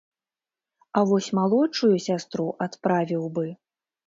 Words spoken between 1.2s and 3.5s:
малодшую сястру адправіў бы.